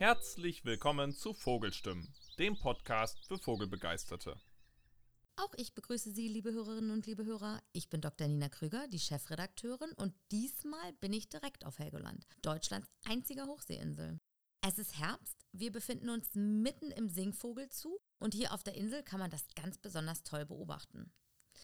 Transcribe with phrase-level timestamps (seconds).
[0.00, 2.08] Herzlich willkommen zu Vogelstimmen,
[2.38, 4.40] dem Podcast für Vogelbegeisterte.
[5.36, 7.60] Auch ich begrüße Sie, liebe Hörerinnen und liebe Hörer.
[7.72, 8.26] Ich bin Dr.
[8.26, 14.18] Nina Krüger, die Chefredakteurin, und diesmal bin ich direkt auf Helgoland, Deutschlands einziger Hochseeinsel.
[14.66, 19.20] Es ist Herbst, wir befinden uns mitten im Singvogelzug und hier auf der Insel kann
[19.20, 21.12] man das ganz besonders toll beobachten.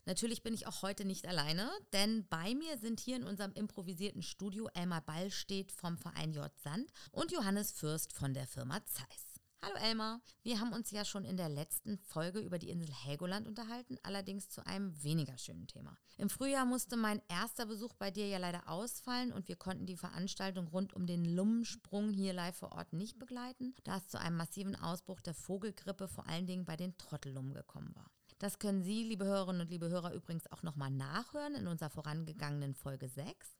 [0.05, 4.23] Natürlich bin ich auch heute nicht alleine, denn bei mir sind hier in unserem improvisierten
[4.23, 6.51] Studio Elmar Ballstedt vom Verein J.
[6.63, 9.37] Sand und Johannes Fürst von der Firma Zeiss.
[9.63, 13.49] Hallo Elmar, wir haben uns ja schon in der letzten Folge über die Insel Helgoland
[13.49, 15.97] unterhalten, allerdings zu einem weniger schönen Thema.
[16.19, 19.97] Im Frühjahr musste mein erster Besuch bei dir ja leider ausfallen und wir konnten die
[19.97, 24.37] Veranstaltung rund um den Lummensprung hier live vor Ort nicht begleiten, da es zu einem
[24.37, 28.11] massiven Ausbruch der Vogelgrippe vor allen Dingen bei den Trottellummen gekommen war.
[28.39, 32.75] Das können Sie, liebe Hörerinnen und liebe Hörer, übrigens auch nochmal nachhören in unserer vorangegangenen
[32.75, 33.57] Folge 6.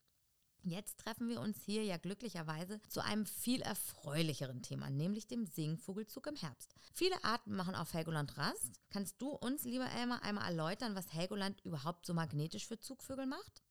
[0.65, 6.27] Jetzt treffen wir uns hier ja glücklicherweise zu einem viel erfreulicheren Thema, nämlich dem Singvogelzug
[6.27, 6.75] im Herbst.
[6.93, 8.81] Viele Arten machen auf Helgoland Rast.
[8.91, 13.63] Kannst du uns, lieber Elmar, einmal erläutern, was Helgoland überhaupt so magnetisch für Zugvögel macht?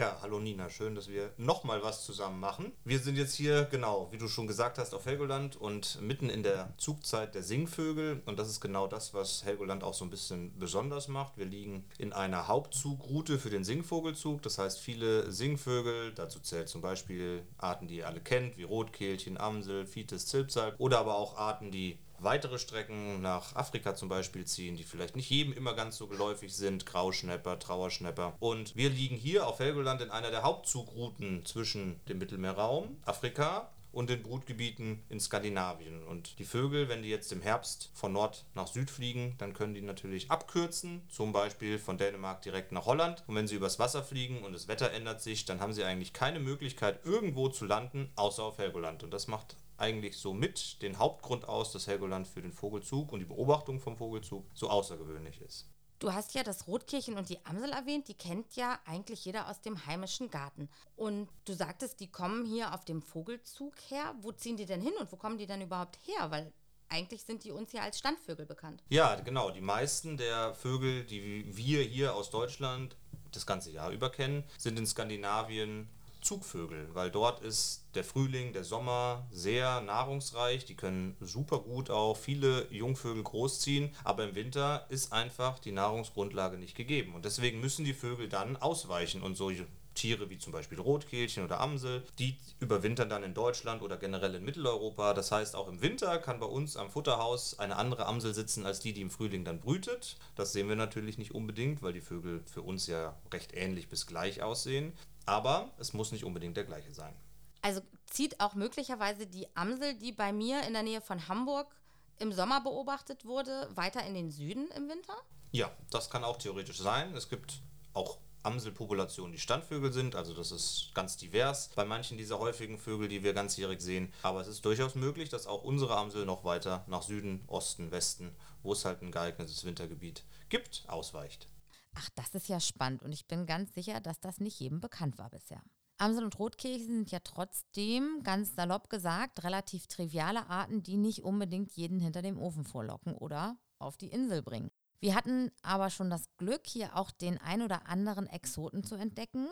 [0.00, 2.72] Ja, hallo Nina, schön, dass wir nochmal was zusammen machen.
[2.86, 6.42] Wir sind jetzt hier, genau, wie du schon gesagt hast, auf Helgoland und mitten in
[6.42, 8.22] der Zugzeit der Singvögel.
[8.24, 11.36] Und das ist genau das, was Helgoland auch so ein bisschen besonders macht.
[11.36, 14.40] Wir liegen in einer Hauptzugroute für den Singvogelzug.
[14.40, 19.36] Das heißt, viele Singvögel, dazu zählt zum Beispiel Arten, die ihr alle kennt, wie Rotkehlchen,
[19.36, 24.76] Amsel, Fites, Zilpzalp oder aber auch Arten, die weitere Strecken nach Afrika zum Beispiel ziehen,
[24.76, 26.86] die vielleicht nicht jedem immer ganz so geläufig sind.
[26.86, 28.36] Grauschnepper, Trauerschnepper.
[28.40, 34.10] Und wir liegen hier auf Helgoland in einer der Hauptzugrouten zwischen dem Mittelmeerraum, Afrika und
[34.10, 36.02] den Brutgebieten in Skandinavien.
[36.04, 39.74] Und die Vögel, wenn die jetzt im Herbst von Nord nach Süd fliegen, dann können
[39.74, 43.24] die natürlich abkürzen, zum Beispiel von Dänemark direkt nach Holland.
[43.26, 46.12] Und wenn sie übers Wasser fliegen und das Wetter ändert sich, dann haben sie eigentlich
[46.12, 49.02] keine Möglichkeit, irgendwo zu landen, außer auf Helgoland.
[49.02, 53.20] Und das macht eigentlich so mit den Hauptgrund aus, dass Helgoland für den Vogelzug und
[53.20, 55.68] die Beobachtung vom Vogelzug so außergewöhnlich ist.
[56.00, 59.60] Du hast ja das Rotkirchen und die Amsel erwähnt, die kennt ja eigentlich jeder aus
[59.60, 60.70] dem heimischen Garten.
[60.96, 64.14] Und du sagtest, die kommen hier auf dem Vogelzug her.
[64.22, 66.30] Wo ziehen die denn hin und wo kommen die denn überhaupt her?
[66.30, 66.54] Weil
[66.88, 68.82] eigentlich sind die uns ja als Standvögel bekannt.
[68.88, 69.50] Ja, genau.
[69.50, 72.96] Die meisten der Vögel, die wir hier aus Deutschland
[73.32, 78.64] das ganze Jahr über kennen, sind in Skandinavien Zugvögel, weil dort ist der Frühling, der
[78.64, 80.64] Sommer sehr nahrungsreich.
[80.64, 86.56] Die können super gut auch viele Jungvögel großziehen, aber im Winter ist einfach die Nahrungsgrundlage
[86.58, 87.14] nicht gegeben.
[87.14, 89.50] Und deswegen müssen die Vögel dann ausweichen und so
[89.94, 94.44] Tiere wie zum Beispiel Rotkehlchen oder Amsel, die überwintern dann in Deutschland oder generell in
[94.44, 95.14] Mitteleuropa.
[95.14, 98.80] Das heißt, auch im Winter kann bei uns am Futterhaus eine andere Amsel sitzen als
[98.80, 100.16] die, die im Frühling dann brütet.
[100.36, 104.06] Das sehen wir natürlich nicht unbedingt, weil die Vögel für uns ja recht ähnlich bis
[104.06, 104.92] gleich aussehen.
[105.26, 107.14] Aber es muss nicht unbedingt der gleiche sein.
[107.62, 111.74] Also zieht auch möglicherweise die Amsel, die bei mir in der Nähe von Hamburg
[112.18, 115.14] im Sommer beobachtet wurde, weiter in den Süden im Winter?
[115.52, 117.14] Ja, das kann auch theoretisch sein.
[117.14, 117.60] Es gibt
[117.92, 123.08] auch Amselpopulationen, die Standvögel sind, also das ist ganz divers bei manchen dieser häufigen Vögel,
[123.08, 124.12] die wir ganzjährig sehen.
[124.22, 128.34] Aber es ist durchaus möglich, dass auch unsere Amsel noch weiter nach Süden, Osten, Westen,
[128.62, 131.48] wo es halt ein geeignetes Wintergebiet gibt, ausweicht.
[131.94, 135.18] Ach, das ist ja spannend und ich bin ganz sicher, dass das nicht jedem bekannt
[135.18, 135.62] war bisher.
[135.98, 141.72] Amsel und Rotkehlchen sind ja trotzdem, ganz salopp gesagt, relativ triviale Arten, die nicht unbedingt
[141.72, 144.70] jeden hinter dem Ofen vorlocken oder auf die Insel bringen.
[145.00, 149.48] Wir hatten aber schon das Glück, hier auch den ein oder anderen Exoten zu entdecken,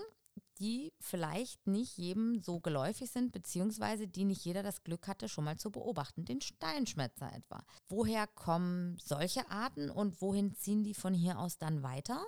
[0.59, 5.45] die vielleicht nicht jedem so geläufig sind, beziehungsweise die nicht jeder das Glück hatte, schon
[5.45, 6.25] mal zu beobachten.
[6.25, 7.63] Den Steinschmetzer etwa.
[7.89, 12.25] Woher kommen solche Arten und wohin ziehen die von hier aus dann weiter?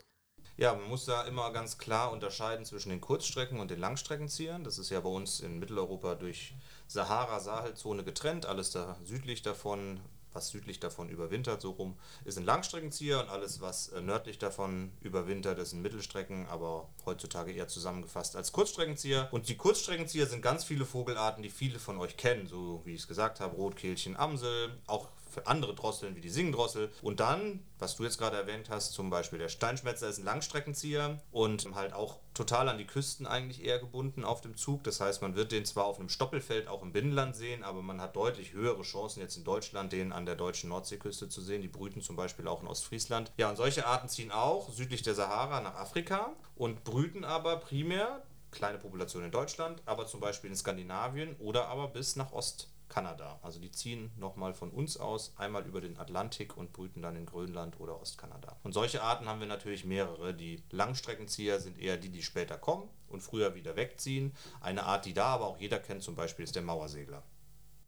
[0.57, 4.65] Ja, man muss da immer ganz klar unterscheiden zwischen den Kurzstrecken- und den Langstreckenziehern.
[4.65, 6.55] Das ist ja bei uns in Mitteleuropa durch
[6.87, 8.47] Sahara-Sahelzone getrennt.
[8.47, 10.01] Alles da südlich davon
[10.33, 14.93] was südlich davon überwintert, so rum, ist ein Langstreckenzieher und alles, was äh, nördlich davon
[15.01, 19.29] überwintert, ist ein Mittelstrecken, aber heutzutage eher zusammengefasst als Kurzstreckenzieher.
[19.31, 23.01] Und die Kurzstreckenzieher sind ganz viele Vogelarten, die viele von euch kennen, so wie ich
[23.01, 26.91] es gesagt habe, Rotkehlchen, Amsel, auch für andere Drosseln wie die Singendrossel.
[27.03, 31.21] Und dann, was du jetzt gerade erwähnt hast, zum Beispiel der Steinschmetzer ist ein Langstreckenzieher
[31.31, 34.85] und halt auch total an die Küsten eigentlich eher gebunden auf dem Zug.
[34.85, 38.01] Das heißt, man wird den zwar auf einem Stoppelfeld auch im Binnenland sehen, aber man
[38.01, 41.63] hat deutlich höhere Chancen jetzt in Deutschland, den an der deutschen Nordseeküste zu sehen.
[41.63, 43.33] Die brüten zum Beispiel auch in Ostfriesland.
[43.37, 48.23] Ja, und solche Arten ziehen auch südlich der Sahara nach Afrika und brüten aber primär
[48.51, 52.69] kleine Population in Deutschland, aber zum Beispiel in Skandinavien oder aber bis nach Ost.
[52.91, 53.39] Kanada.
[53.43, 57.25] Also die ziehen nochmal von uns aus einmal über den Atlantik und brüten dann in
[57.25, 58.59] Grönland oder Ostkanada.
[58.63, 60.35] Und solche Arten haben wir natürlich mehrere.
[60.35, 64.35] Die Langstreckenzieher sind eher die, die später kommen und früher wieder wegziehen.
[64.61, 67.23] Eine Art, die da aber auch jeder kennt zum Beispiel, ist der Mauersegler.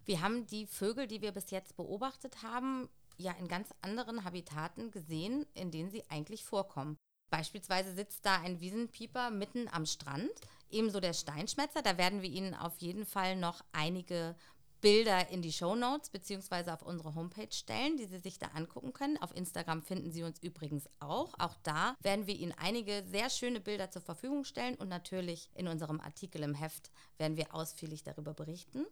[0.04, 2.88] Wir haben die Vögel, die wir bis jetzt beobachtet haben,
[3.18, 6.96] ja in ganz anderen Habitaten gesehen, in denen sie eigentlich vorkommen.
[7.32, 10.30] Beispielsweise sitzt da ein Wiesenpieper mitten am Strand,
[10.70, 11.80] ebenso der Steinschmetzer.
[11.80, 14.36] Da werden wir Ihnen auf jeden Fall noch einige
[14.82, 18.92] Bilder in die Show Notes beziehungsweise auf unsere Homepage stellen, die Sie sich da angucken
[18.92, 19.16] können.
[19.16, 21.32] Auf Instagram finden Sie uns übrigens auch.
[21.38, 25.68] Auch da werden wir Ihnen einige sehr schöne Bilder zur Verfügung stellen und natürlich in
[25.68, 28.84] unserem Artikel im Heft werden wir ausführlich darüber berichten.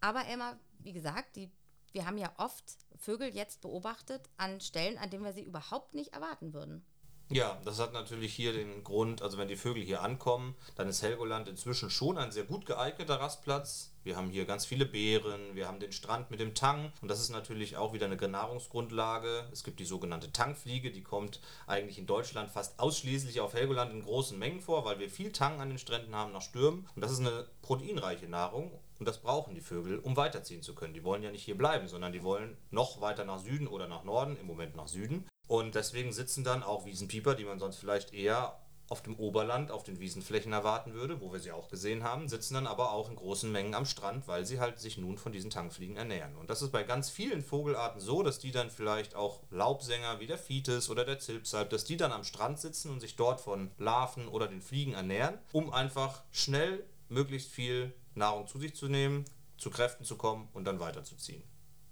[0.00, 1.50] Aber Emma, wie gesagt, die,
[1.90, 2.64] wir haben ja oft
[2.96, 6.84] Vögel jetzt beobachtet an Stellen, an denen wir sie überhaupt nicht erwarten würden.
[7.32, 11.00] Ja, das hat natürlich hier den Grund, also wenn die Vögel hier ankommen, dann ist
[11.00, 13.90] Helgoland inzwischen schon ein sehr gut geeigneter Rastplatz.
[14.04, 17.20] Wir haben hier ganz viele Beeren, wir haben den Strand mit dem Tang und das
[17.20, 19.48] ist natürlich auch wieder eine Nahrungsgrundlage.
[19.50, 24.02] Es gibt die sogenannte Tangfliege, die kommt eigentlich in Deutschland fast ausschließlich auf Helgoland in
[24.02, 27.12] großen Mengen vor, weil wir viel Tang an den Stränden haben nach Stürmen und das
[27.12, 30.92] ist eine proteinreiche Nahrung und das brauchen die Vögel, um weiterziehen zu können.
[30.92, 34.04] Die wollen ja nicht hier bleiben, sondern die wollen noch weiter nach Süden oder nach
[34.04, 35.24] Norden, im Moment nach Süden.
[35.46, 38.58] Und deswegen sitzen dann auch Wiesenpieper, die man sonst vielleicht eher
[38.92, 42.52] auf dem Oberland, auf den Wiesenflächen erwarten würde, wo wir sie auch gesehen haben, sitzen
[42.52, 45.50] dann aber auch in großen Mengen am Strand, weil sie halt sich nun von diesen
[45.50, 46.36] Tangfliegen ernähren.
[46.36, 50.26] Und das ist bei ganz vielen Vogelarten so, dass die dann vielleicht auch Laubsänger wie
[50.26, 53.70] der Fites oder der Zilpsalp, dass die dann am Strand sitzen und sich dort von
[53.78, 59.24] Larven oder den Fliegen ernähren, um einfach schnell möglichst viel Nahrung zu sich zu nehmen,
[59.56, 61.42] zu Kräften zu kommen und dann weiterzuziehen.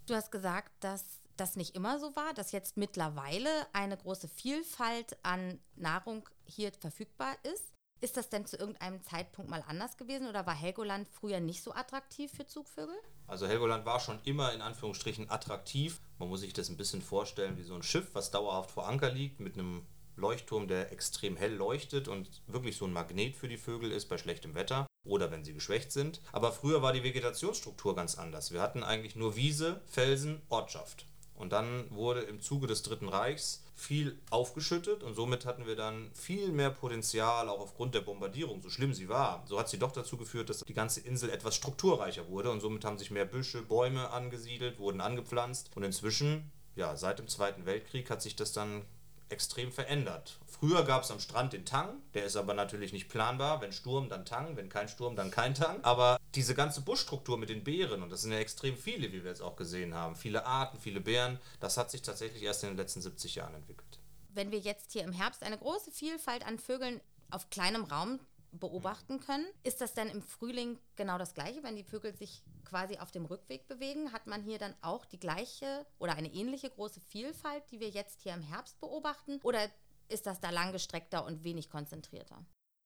[0.07, 5.17] Du hast gesagt, dass das nicht immer so war, dass jetzt mittlerweile eine große Vielfalt
[5.23, 7.73] an Nahrung hier verfügbar ist.
[8.03, 11.73] Ist das denn zu irgendeinem Zeitpunkt mal anders gewesen oder war Helgoland früher nicht so
[11.75, 12.95] attraktiv für Zugvögel?
[13.27, 16.01] Also Helgoland war schon immer in Anführungsstrichen attraktiv.
[16.19, 19.11] Man muss sich das ein bisschen vorstellen wie so ein Schiff, was dauerhaft vor Anker
[19.11, 23.59] liegt mit einem Leuchtturm, der extrem hell leuchtet und wirklich so ein Magnet für die
[23.59, 26.21] Vögel ist bei schlechtem Wetter oder wenn sie geschwächt sind.
[26.33, 28.51] Aber früher war die Vegetationsstruktur ganz anders.
[28.51, 31.07] Wir hatten eigentlich nur Wiese, Felsen, Ortschaft.
[31.41, 36.11] Und dann wurde im Zuge des Dritten Reichs viel aufgeschüttet und somit hatten wir dann
[36.13, 39.43] viel mehr Potenzial, auch aufgrund der Bombardierung, so schlimm sie war.
[39.47, 42.85] So hat sie doch dazu geführt, dass die ganze Insel etwas strukturreicher wurde und somit
[42.85, 48.11] haben sich mehr Büsche, Bäume angesiedelt, wurden angepflanzt und inzwischen, ja, seit dem Zweiten Weltkrieg
[48.11, 48.83] hat sich das dann
[49.31, 50.39] extrem verändert.
[50.47, 53.61] Früher gab es am Strand den Tang, der ist aber natürlich nicht planbar.
[53.61, 55.83] Wenn Sturm, dann Tang, wenn kein Sturm, dann kein Tang.
[55.83, 59.31] Aber diese ganze Buschstruktur mit den Beeren, und das sind ja extrem viele, wie wir
[59.31, 62.77] jetzt auch gesehen haben, viele Arten, viele Beeren, das hat sich tatsächlich erst in den
[62.77, 63.99] letzten 70 Jahren entwickelt.
[64.33, 67.01] Wenn wir jetzt hier im Herbst eine große Vielfalt an Vögeln
[67.31, 68.21] auf kleinem Raum
[68.53, 69.47] beobachten können.
[69.63, 73.25] Ist das denn im Frühling genau das gleiche, wenn die Vögel sich quasi auf dem
[73.25, 74.13] Rückweg bewegen?
[74.13, 78.23] Hat man hier dann auch die gleiche oder eine ähnliche große Vielfalt, die wir jetzt
[78.23, 79.41] hier im Herbst beobachten?
[79.43, 79.71] Oder
[80.09, 82.45] ist das da langgestreckter und wenig konzentrierter?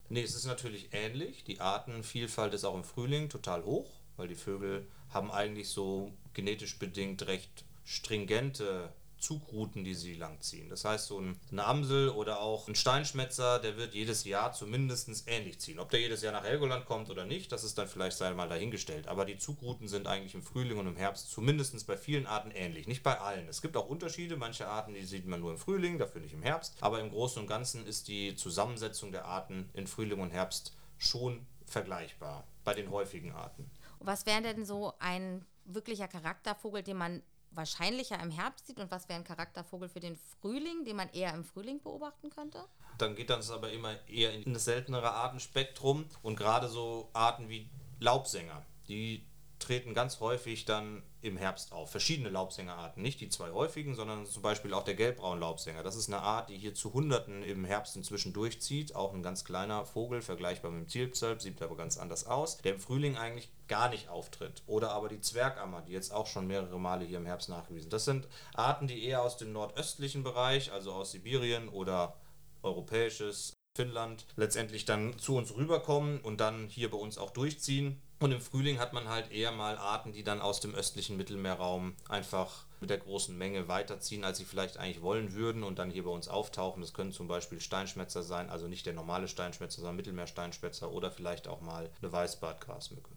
[0.08, 1.44] Nee, es ist natürlich ähnlich.
[1.44, 6.78] Die Artenvielfalt ist auch im Frühling total hoch, weil die Vögel haben eigentlich so genetisch
[6.78, 10.68] bedingt recht stringente Zugrouten, die sie langziehen.
[10.68, 15.60] Das heißt, so eine Amsel oder auch ein Steinschmetzer, der wird jedes Jahr zumindest ähnlich
[15.60, 15.78] ziehen.
[15.78, 19.08] Ob der jedes Jahr nach Helgoland kommt oder nicht, das ist dann vielleicht mal dahingestellt.
[19.08, 22.86] Aber die Zugrouten sind eigentlich im Frühling und im Herbst zumindest bei vielen Arten ähnlich.
[22.86, 23.48] Nicht bei allen.
[23.48, 24.36] Es gibt auch Unterschiede.
[24.36, 26.76] Manche Arten, die sieht man nur im Frühling, dafür nicht im Herbst.
[26.80, 31.46] Aber im Großen und Ganzen ist die Zusammensetzung der Arten in Frühling und Herbst schon
[31.64, 33.70] vergleichbar bei den häufigen Arten.
[34.00, 37.22] Was wäre denn so ein wirklicher Charaktervogel, den man
[37.56, 41.32] wahrscheinlicher im Herbst sieht und was wäre ein Charaktervogel für den Frühling, den man eher
[41.34, 42.64] im Frühling beobachten könnte?
[42.98, 47.68] Dann geht das aber immer eher in das seltenere Artenspektrum und gerade so Arten wie
[48.00, 49.26] Laubsänger, die
[49.64, 51.90] treten ganz häufig dann im Herbst auf.
[51.90, 55.82] Verschiedene Laubsängerarten, nicht die zwei häufigen, sondern zum Beispiel auch der Gelbbraun-Laubsänger.
[55.82, 58.94] Das ist eine Art, die hier zu Hunderten im Herbst inzwischen durchzieht.
[58.94, 62.74] Auch ein ganz kleiner Vogel, vergleichbar mit dem Zielzölp, sieht aber ganz anders aus, der
[62.74, 64.62] im Frühling eigentlich gar nicht auftritt.
[64.66, 67.88] Oder aber die Zwergammer, die jetzt auch schon mehrere Male hier im Herbst nachgewiesen.
[67.88, 72.16] Das sind Arten, die eher aus dem nordöstlichen Bereich, also aus Sibirien oder
[72.62, 78.00] europäisches Finnland, letztendlich dann zu uns rüberkommen und dann hier bei uns auch durchziehen.
[78.20, 81.94] Und im Frühling hat man halt eher mal Arten, die dann aus dem östlichen Mittelmeerraum
[82.08, 86.04] einfach mit der großen Menge weiterziehen, als sie vielleicht eigentlich wollen würden und dann hier
[86.04, 86.80] bei uns auftauchen.
[86.80, 91.48] Das können zum Beispiel Steinschmätzer sein, also nicht der normale Steinschmätzer, sondern Mittelmeersteinschmätzer oder vielleicht
[91.48, 93.10] auch mal eine Weißbartgrasmücke.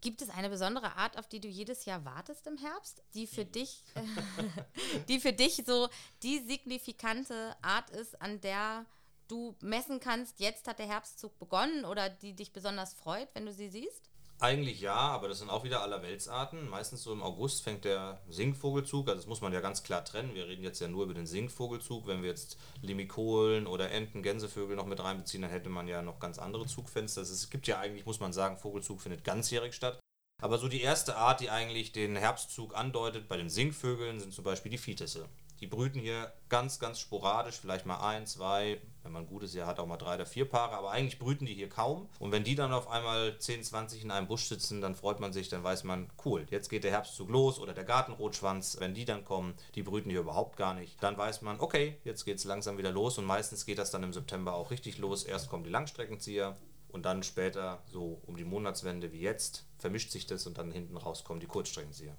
[0.00, 3.44] Gibt es eine besondere Art, auf die du jedes Jahr wartest im Herbst, die für
[3.44, 4.02] dich, äh,
[5.08, 5.88] die für dich so
[6.24, 8.84] die signifikante Art ist, an der
[9.32, 13.52] du messen kannst, jetzt hat der Herbstzug begonnen oder die dich besonders freut, wenn du
[13.52, 14.10] sie siehst?
[14.40, 16.68] Eigentlich ja, aber das sind auch wieder Allerweltsarten.
[16.68, 20.34] Meistens so im August fängt der Singvogelzug, also das muss man ja ganz klar trennen.
[20.34, 22.08] Wir reden jetzt ja nur über den Singvogelzug.
[22.08, 26.18] Wenn wir jetzt Limikolen oder Enten, Gänsevögel noch mit reinbeziehen, dann hätte man ja noch
[26.18, 27.22] ganz andere Zugfenster.
[27.22, 30.00] Es gibt ja eigentlich, muss man sagen, Vogelzug findet ganzjährig statt.
[30.42, 34.42] Aber so die erste Art, die eigentlich den Herbstzug andeutet bei den Singvögeln, sind zum
[34.42, 35.28] Beispiel die Fitisse.
[35.62, 39.68] Die brüten hier ganz, ganz sporadisch, vielleicht mal ein, zwei, wenn man ein gutes Jahr
[39.68, 42.08] hat, auch mal drei oder vier Paare, aber eigentlich brüten die hier kaum.
[42.18, 45.32] Und wenn die dann auf einmal 10, 20 in einem Busch sitzen, dann freut man
[45.32, 48.78] sich, dann weiß man, cool, jetzt geht der Herbstzug los oder der Gartenrotschwanz.
[48.80, 52.24] Wenn die dann kommen, die brüten hier überhaupt gar nicht, dann weiß man, okay, jetzt
[52.24, 55.22] geht es langsam wieder los und meistens geht das dann im September auch richtig los.
[55.22, 56.56] Erst kommen die Langstreckenzieher,
[56.88, 60.98] und dann später, so um die Monatswende wie jetzt, vermischt sich das und dann hinten
[60.98, 62.14] raus kommen die Kurzstreckenzieher.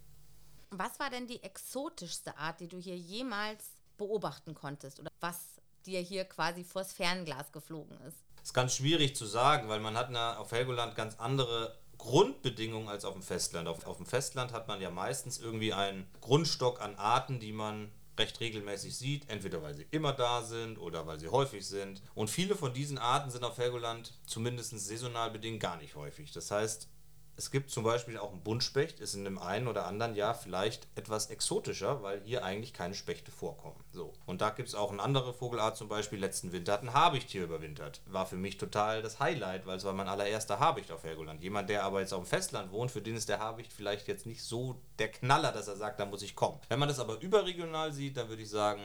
[0.75, 3.63] Was war denn die exotischste Art, die du hier jemals
[3.98, 5.00] beobachten konntest?
[5.00, 5.38] Oder was
[5.86, 8.18] dir hier quasi vors Fernglas geflogen ist?
[8.38, 12.89] Das ist ganz schwierig zu sagen, weil man hat na, auf Helgoland ganz andere Grundbedingungen
[12.89, 13.68] als auf dem Festland.
[13.68, 17.92] Auf, auf dem Festland hat man ja meistens irgendwie einen Grundstock an Arten, die man
[18.18, 22.01] recht regelmäßig sieht, entweder weil sie immer da sind oder weil sie häufig sind.
[22.15, 26.32] Und viele von diesen Arten sind auf Helgoland zumindest saisonal bedingt gar nicht häufig.
[26.32, 26.89] Das heißt,
[27.36, 30.88] es gibt zum Beispiel auch einen Buntspecht, ist in dem einen oder anderen Jahr vielleicht
[30.96, 33.80] etwas exotischer, weil hier eigentlich keine Spechte vorkommen.
[33.92, 34.13] So.
[34.25, 37.32] Und da gibt es auch eine andere Vogelart, zum Beispiel letzten Winter hat ein Habicht
[37.32, 38.02] hier überwintert.
[38.06, 41.42] War für mich total das Highlight, weil es war mein allererster Habicht auf Helgoland.
[41.42, 44.28] Jemand, der aber jetzt auf dem Festland wohnt, für den ist der Habicht vielleicht jetzt
[44.28, 46.60] nicht so der Knaller, dass er sagt, da muss ich kommen.
[46.70, 48.82] Wenn man das aber überregional sieht, dann würde ich sagen,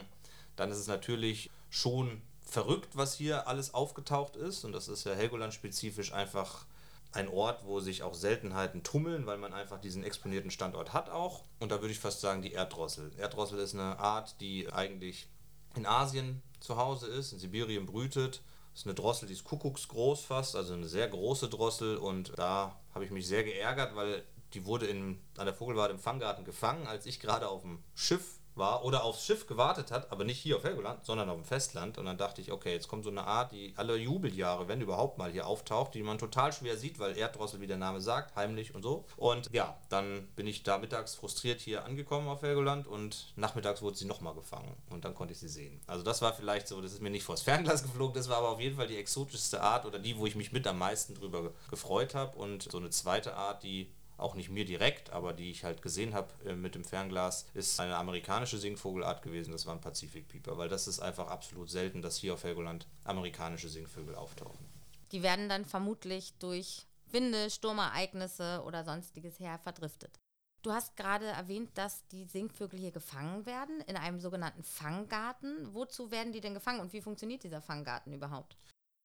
[0.57, 4.65] dann ist es natürlich schon verrückt, was hier alles aufgetaucht ist.
[4.65, 6.65] Und das ist ja Helgoland-spezifisch einfach
[7.13, 11.45] ein Ort, wo sich auch Seltenheiten tummeln, weil man einfach diesen exponierten Standort hat auch.
[11.59, 13.13] Und da würde ich fast sagen, die Erddrossel.
[13.17, 15.29] Erddrossel ist eine Art, die eigentlich
[15.75, 18.43] in Asien zu Hause ist, in Sibirien brütet.
[18.73, 21.97] Das ist eine Drossel, die ist kuckucksgroß fast, also eine sehr große Drossel.
[21.97, 24.23] Und da habe ich mich sehr geärgert, weil
[24.55, 28.38] die wurde in, an der Vogelwarte im Fanggarten gefangen, als ich gerade auf dem Schiff
[28.59, 31.99] war oder aufs Schiff gewartet hat, aber nicht hier auf Helgoland, sondern auf dem Festland.
[31.99, 35.19] Und dann dachte ich, okay, jetzt kommt so eine Art, die alle Jubeljahre, wenn überhaupt
[35.19, 38.75] mal hier auftaucht, die man total schwer sieht, weil Erddrossel, wie der Name sagt, heimlich
[38.75, 39.05] und so.
[39.17, 43.97] Und ja, dann bin ich da mittags frustriert hier angekommen auf Helgoland und nachmittags wurde
[43.97, 45.81] sie nochmal gefangen und dann konnte ich sie sehen.
[45.87, 48.51] Also das war vielleicht so, das ist mir nicht vors Fernglas geflogen, das war aber
[48.51, 51.53] auf jeden Fall die exotischste Art oder die, wo ich mich mit am meisten drüber
[51.71, 52.37] gefreut habe.
[52.37, 56.13] Und so eine zweite Art, die auch nicht mir direkt, aber die ich halt gesehen
[56.13, 59.53] habe äh, mit dem Fernglas, ist eine amerikanische Singvogelart gewesen.
[59.53, 63.69] Das war ein Pazifikpieper, weil das ist einfach absolut selten, dass hier auf Helgoland amerikanische
[63.69, 64.67] Singvögel auftauchen.
[65.13, 70.19] Die werden dann vermutlich durch Winde, Sturmereignisse oder sonstiges her verdriftet.
[70.63, 75.73] Du hast gerade erwähnt, dass die Singvögel hier gefangen werden in einem sogenannten Fanggarten.
[75.73, 78.57] Wozu werden die denn gefangen und wie funktioniert dieser Fanggarten überhaupt?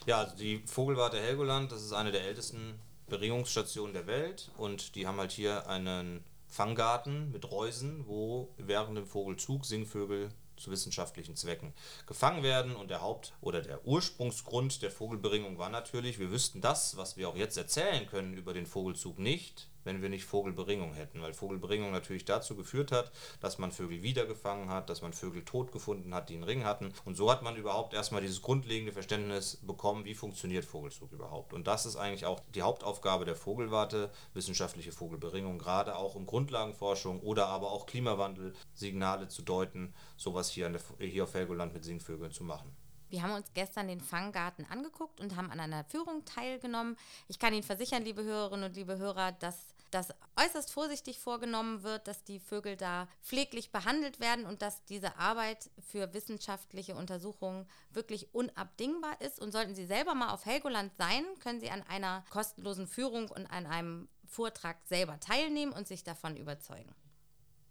[0.05, 5.07] Ja, also die Vogelwarte Helgoland, das ist eine der ältesten Beringungsstationen der Welt und die
[5.07, 11.73] haben halt hier einen Fanggarten mit Reusen, wo während dem Vogelzug Singvögel zu wissenschaftlichen Zwecken
[12.05, 12.75] gefangen werden.
[12.75, 17.29] Und der Haupt- oder der Ursprungsgrund der Vogelberingung war natürlich, wir wüssten das, was wir
[17.29, 21.91] auch jetzt erzählen können über den Vogelzug nicht, wenn wir nicht Vogelberingung hätten, weil Vogelberingung
[21.91, 26.29] natürlich dazu geführt hat, dass man Vögel wiedergefangen hat, dass man Vögel tot gefunden hat,
[26.29, 26.93] die einen Ring hatten.
[27.05, 31.53] Und so hat man überhaupt erstmal dieses grundlegende Verständnis bekommen, wie funktioniert Vogelzug überhaupt.
[31.53, 37.19] Und das ist eigentlich auch die Hauptaufgabe der Vogelwarte, wissenschaftliche Vogelberingung, gerade auch um Grundlagenforschung
[37.21, 42.43] oder aber auch Klimawandelsignale zu deuten, sowas hier, der, hier auf Helgoland mit Singvögeln zu
[42.43, 42.75] machen.
[43.13, 46.97] Wir haben uns gestern den Fanggarten angeguckt und haben an einer Führung teilgenommen.
[47.27, 52.07] Ich kann Ihnen versichern, liebe Hörerinnen und liebe Hörer, dass das äußerst vorsichtig vorgenommen wird,
[52.07, 58.33] dass die Vögel da pfleglich behandelt werden und dass diese Arbeit für wissenschaftliche Untersuchungen wirklich
[58.33, 59.39] unabdingbar ist.
[59.39, 63.45] Und sollten Sie selber mal auf Helgoland sein, können Sie an einer kostenlosen Führung und
[63.47, 66.93] an einem Vortrag selber teilnehmen und sich davon überzeugen.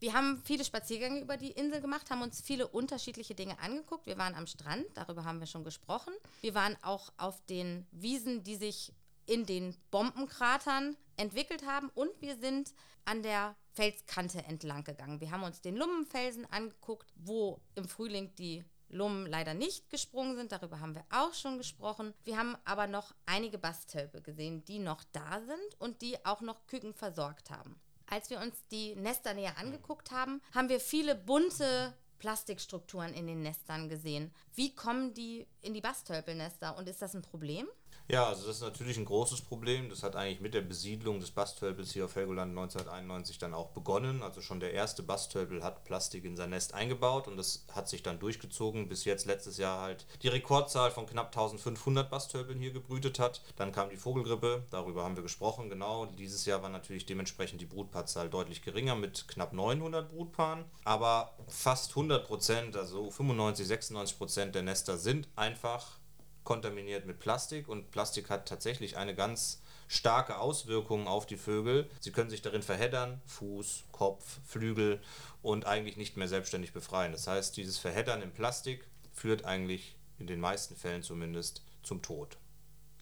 [0.03, 4.07] Wir haben viele Spaziergänge über die Insel gemacht, haben uns viele unterschiedliche Dinge angeguckt.
[4.07, 6.13] Wir waren am Strand, darüber haben wir schon gesprochen.
[6.41, 8.93] Wir waren auch auf den Wiesen, die sich
[9.27, 12.73] in den Bombenkratern entwickelt haben und wir sind
[13.05, 15.21] an der Felskante entlang gegangen.
[15.21, 20.53] Wir haben uns den Lummenfelsen angeguckt, wo im Frühling die Lummen leider nicht gesprungen sind.
[20.53, 22.15] Darüber haben wir auch schon gesprochen.
[22.25, 26.67] Wir haben aber noch einige Bastölpe gesehen, die noch da sind und die auch noch
[26.67, 27.81] Küken versorgt haben.
[28.07, 33.43] Als wir uns die Nester näher angeguckt haben, haben wir viele bunte Plastikstrukturen in den
[33.43, 34.33] Nestern gesehen.
[34.55, 37.67] Wie kommen die in die Bastölpelnester und ist das ein Problem?
[38.13, 39.89] Ja, also das ist natürlich ein großes Problem.
[39.89, 44.23] Das hat eigentlich mit der Besiedlung des Bastölpels hier auf Helgoland 1991 dann auch begonnen.
[44.23, 48.03] Also schon der erste Bastölpel hat Plastik in sein Nest eingebaut und das hat sich
[48.03, 53.19] dann durchgezogen, bis jetzt letztes Jahr halt die Rekordzahl von knapp 1500 Bastölpeln hier gebrütet
[53.19, 53.41] hat.
[53.57, 56.05] Dann kam die Vogelgrippe, darüber haben wir gesprochen, genau.
[56.05, 60.67] Dieses Jahr war natürlich dementsprechend die Brutpaarzahl deutlich geringer mit knapp 900 Brutpaaren.
[60.85, 66.02] Aber fast 100 Prozent, also 95, 96 Prozent der Nester sind einfach
[66.45, 71.89] kontaminiert mit Plastik und Plastik hat tatsächlich eine ganz starke Auswirkung auf die Vögel.
[72.01, 75.01] Sie können sich darin verheddern, Fuß, Kopf, Flügel
[75.43, 77.13] und eigentlich nicht mehr selbstständig befreien.
[77.13, 82.39] Das heißt, dieses Verheddern im Plastik führt eigentlich in den meisten Fällen zumindest zum Tod.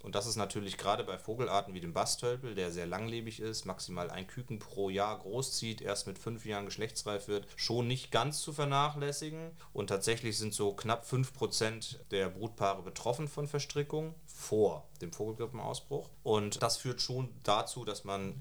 [0.02, 4.10] Und das ist natürlich gerade bei Vogelarten wie dem Bastölpel, der sehr langlebig ist, maximal
[4.10, 8.52] ein Küken pro Jahr großzieht, erst mit fünf Jahren geschlechtsreif wird, schon nicht ganz zu
[8.52, 9.50] vernachlässigen.
[9.72, 16.08] Und tatsächlich sind so knapp 5% der Brutpaare betroffen von Verstrickung vor dem Vogelgrippenausbruch.
[16.22, 18.34] Und das führt schon dazu, dass man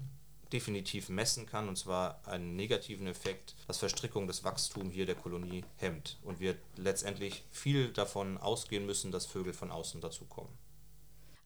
[0.52, 5.64] definitiv messen kann, und zwar einen negativen Effekt, dass Verstrickung das Wachstum hier der Kolonie
[5.76, 10.50] hemmt und wir letztendlich viel davon ausgehen müssen, dass Vögel von außen dazukommen.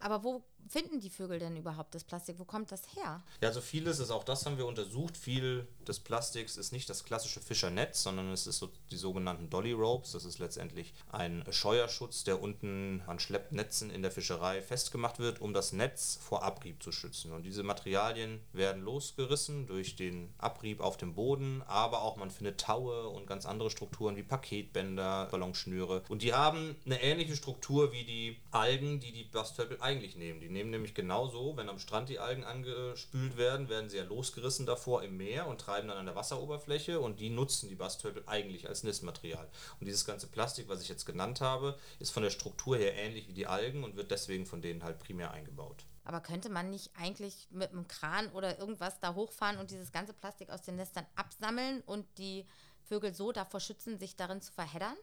[0.04, 2.38] Aber wo finden die Vögel denn überhaupt das Plastik?
[2.38, 3.22] Wo kommt das her?
[3.40, 5.16] Ja, also vieles ist, auch das haben wir untersucht.
[5.16, 9.72] Viel des Plastiks ist nicht das klassische Fischernetz, sondern es ist so die sogenannten Dolly
[9.72, 10.12] Ropes.
[10.12, 15.54] Das ist letztendlich ein Scheuerschutz, der unten an Schleppnetzen in der Fischerei festgemacht wird, um
[15.54, 17.32] das Netz vor Abrieb zu schützen.
[17.32, 22.60] Und diese Materialien werden losgerissen durch den Abrieb auf dem Boden, aber auch man findet
[22.60, 26.02] Taue und ganz andere Strukturen wie Paketbänder, Ballonschnüre.
[26.08, 30.40] Und die haben eine ähnliche Struktur wie die Algen, die die Bastölpel eigentlich nehmen.
[30.40, 34.64] Die nehmen nämlich genauso, wenn am Strand die Algen angespült werden, werden sie ja losgerissen
[34.64, 38.66] davor im Meer und treiben dann an der Wasseroberfläche und die nutzen die Bastölpel eigentlich
[38.66, 39.46] als Nistmaterial.
[39.78, 43.28] Und dieses ganze Plastik, was ich jetzt genannt habe, ist von der Struktur her ähnlich
[43.28, 45.84] wie die Algen und wird deswegen von denen halt primär eingebaut.
[46.04, 50.12] Aber könnte man nicht eigentlich mit einem Kran oder irgendwas da hochfahren und dieses ganze
[50.12, 52.46] Plastik aus den Nestern absammeln und die
[52.82, 54.96] Vögel so davor schützen, sich darin zu verheddern?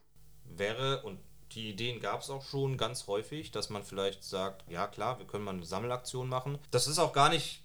[0.46, 1.20] Wäre und
[1.54, 5.28] die Ideen gab es auch schon ganz häufig, dass man vielleicht sagt, ja klar, wir
[5.28, 6.58] können mal eine Sammelaktion machen.
[6.72, 7.64] Das ist auch gar nicht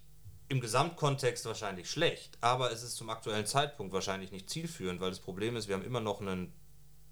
[0.48, 5.20] im Gesamtkontext wahrscheinlich schlecht, aber es ist zum aktuellen Zeitpunkt wahrscheinlich nicht zielführend, weil das
[5.20, 6.52] Problem ist, wir haben immer noch einen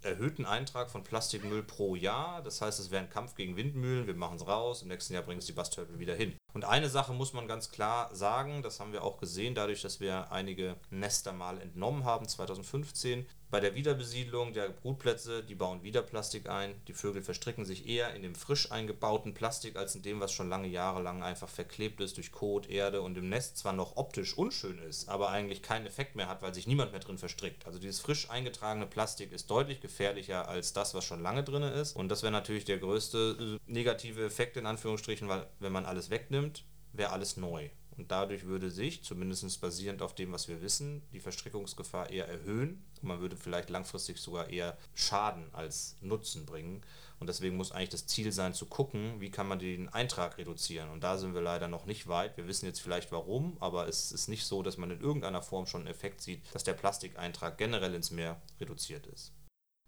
[0.02, 2.42] erhöhten Eintrag von Plastikmüll pro Jahr.
[2.42, 4.06] Das heißt, es wäre ein Kampf gegen Windmühlen.
[4.06, 4.82] Wir machen es raus.
[4.82, 6.36] Im nächsten Jahr bringen es die Bastölpel wieder hin.
[6.54, 9.98] Und eine Sache muss man ganz klar sagen, das haben wir auch gesehen, dadurch, dass
[9.98, 13.26] wir einige Nester mal entnommen haben 2015.
[13.50, 16.74] Bei der Wiederbesiedlung der Brutplätze, die bauen wieder Plastik ein.
[16.88, 20.48] Die Vögel verstricken sich eher in dem frisch eingebauten Plastik als in dem, was schon
[20.48, 24.36] lange Jahre lang einfach verklebt ist durch Kot, Erde und im Nest zwar noch optisch
[24.36, 27.64] unschön ist, aber eigentlich keinen Effekt mehr hat, weil sich niemand mehr drin verstrickt.
[27.64, 31.94] Also dieses frisch eingetragene Plastik ist deutlich gefährlicher als das, was schon lange drin ist.
[31.94, 36.10] Und das wäre natürlich der größte äh, negative Effekt in Anführungsstrichen, weil wenn man alles
[36.10, 36.43] wegnimmt,
[36.92, 37.70] wäre alles neu.
[37.96, 42.84] Und dadurch würde sich, zumindest basierend auf dem, was wir wissen, die Verstrickungsgefahr eher erhöhen.
[43.00, 46.82] Und man würde vielleicht langfristig sogar eher Schaden als Nutzen bringen.
[47.20, 50.90] Und deswegen muss eigentlich das Ziel sein, zu gucken, wie kann man den Eintrag reduzieren.
[50.90, 52.36] Und da sind wir leider noch nicht weit.
[52.36, 55.66] Wir wissen jetzt vielleicht warum, aber es ist nicht so, dass man in irgendeiner Form
[55.66, 59.32] schon einen Effekt sieht, dass der Plastikeintrag generell ins Meer reduziert ist.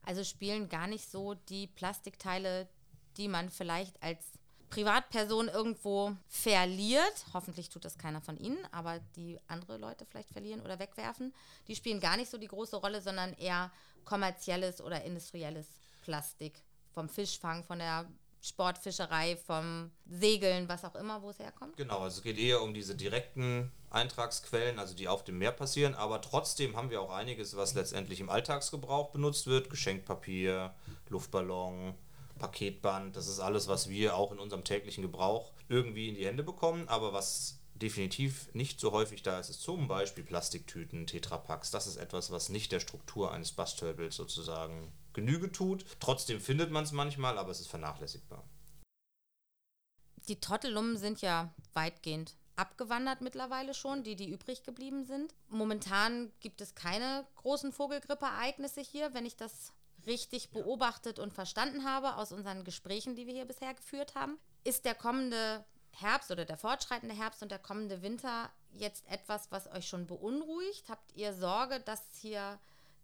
[0.02, 2.68] Also spielen gar nicht so die Plastikteile,
[3.16, 4.24] die man vielleicht als
[4.70, 10.60] Privatperson irgendwo verliert, hoffentlich tut das keiner von Ihnen, aber die andere Leute vielleicht verlieren
[10.60, 11.32] oder wegwerfen,
[11.68, 13.70] die spielen gar nicht so die große Rolle, sondern eher
[14.04, 15.66] kommerzielles oder industrielles
[16.02, 16.62] Plastik.
[16.92, 18.06] Vom Fischfang, von der
[18.40, 21.76] Sportfischerei, vom Segeln, was auch immer, wo es herkommt?
[21.76, 25.94] Genau, also es geht eher um diese direkten Eintragsquellen, also die auf dem Meer passieren,
[25.94, 29.68] aber trotzdem haben wir auch einiges, was letztendlich im Alltagsgebrauch benutzt wird.
[29.68, 30.74] Geschenkpapier,
[31.08, 31.94] Luftballon,
[32.38, 36.42] Paketband, das ist alles, was wir auch in unserem täglichen Gebrauch irgendwie in die Hände
[36.42, 41.70] bekommen, aber was definitiv nicht so häufig da ist, ist zum Beispiel Plastiktüten, Tetrapacks.
[41.70, 45.84] Das ist etwas, was nicht der Struktur eines Bastölpels sozusagen Genüge tut.
[46.00, 48.44] Trotzdem findet man es manchmal, aber es ist vernachlässigbar.
[50.28, 55.34] Die Trottellummen sind ja weitgehend abgewandert mittlerweile schon, die, die übrig geblieben sind.
[55.48, 59.72] Momentan gibt es keine großen Vogelgrippeereignisse hier, wenn ich das
[60.06, 64.38] richtig beobachtet und verstanden habe aus unseren Gesprächen, die wir hier bisher geführt haben.
[64.64, 69.70] Ist der kommende Herbst oder der fortschreitende Herbst und der kommende Winter jetzt etwas, was
[69.72, 70.88] euch schon beunruhigt?
[70.88, 72.58] Habt ihr Sorge, dass hier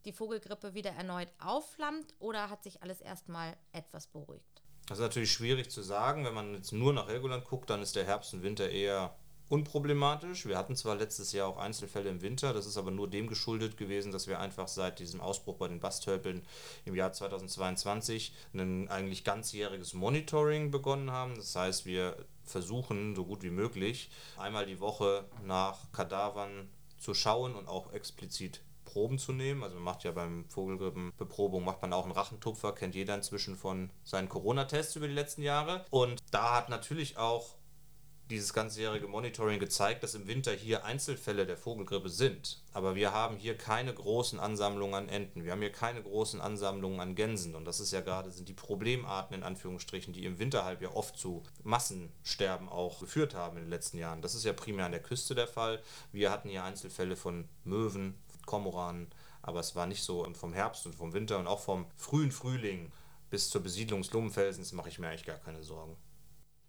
[0.04, 4.62] die Vogelgrippe wieder erneut aufflammt oder hat sich alles erstmal etwas beruhigt?
[4.86, 6.24] Das ist natürlich schwierig zu sagen.
[6.24, 9.16] Wenn man jetzt nur nach Helgoland guckt, dann ist der Herbst und Winter eher
[9.52, 10.46] unproblematisch.
[10.46, 13.76] Wir hatten zwar letztes Jahr auch Einzelfälle im Winter, das ist aber nur dem geschuldet
[13.76, 16.42] gewesen, dass wir einfach seit diesem Ausbruch bei den Bastölpeln
[16.86, 21.36] im Jahr 2022 ein eigentlich ganzjähriges Monitoring begonnen haben.
[21.36, 27.54] Das heißt, wir versuchen so gut wie möglich einmal die Woche nach Kadavern zu schauen
[27.54, 29.62] und auch explizit Proben zu nehmen.
[29.62, 33.90] Also man macht ja beim Vogelgrippenbeprobung macht man auch einen Rachentupfer, kennt jeder inzwischen von
[34.02, 35.84] seinen Corona-Tests über die letzten Jahre.
[35.90, 37.56] Und da hat natürlich auch
[38.32, 42.62] dieses ganzjährige Monitoring gezeigt, dass im Winter hier Einzelfälle der Vogelgrippe sind.
[42.72, 45.44] Aber wir haben hier keine großen Ansammlungen an Enten.
[45.44, 47.54] Wir haben hier keine großen Ansammlungen an Gänsen.
[47.54, 51.42] Und das ist ja gerade, sind die Problemarten in Anführungsstrichen, die im Winterhalbjahr oft zu
[51.62, 54.22] Massensterben auch geführt haben in den letzten Jahren.
[54.22, 55.82] Das ist ja primär an der Küste der Fall.
[56.10, 58.14] Wir hatten hier Einzelfälle von Möwen,
[58.46, 59.08] Kormoranen,
[59.42, 62.90] aber es war nicht so vom Herbst und vom Winter und auch vom frühen Frühling
[63.28, 65.96] bis zur Besiedlung des Lummenfelsens mache ich mir eigentlich gar keine Sorgen.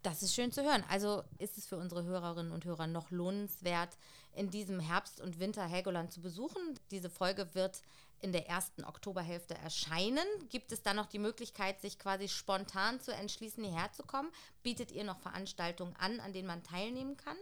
[0.03, 0.83] Das ist schön zu hören.
[0.89, 3.97] Also ist es für unsere Hörerinnen und Hörer noch lohnenswert,
[4.35, 6.77] in diesem Herbst und Winter Helgoland zu besuchen.
[6.91, 7.81] Diese Folge wird
[8.19, 10.25] in der ersten Oktoberhälfte erscheinen.
[10.49, 14.29] Gibt es da noch die Möglichkeit, sich quasi spontan zu entschließen, hierher zu kommen?
[14.61, 17.37] Bietet ihr noch Veranstaltungen an, an denen man teilnehmen kann?